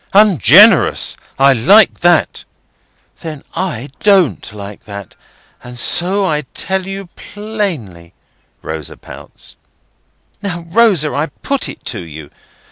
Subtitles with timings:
[0.13, 1.15] "Ungenerous!
[1.37, 2.43] I like that!"
[3.19, 5.15] "Then I don't like that,
[5.63, 8.15] and so I tell you plainly,"
[8.63, 9.57] Rosa pouts.
[10.41, 12.31] "Now, Rosa, I put it to you.